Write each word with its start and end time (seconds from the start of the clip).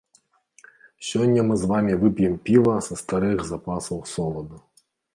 Сёння 1.09 1.43
мы 1.51 1.59
з 1.65 1.69
вамі 1.73 1.99
п'ем 2.21 2.33
піва 2.49 2.75
са 2.89 3.01
старых 3.05 3.49
запасаў 3.55 4.05
соладу. 4.17 4.57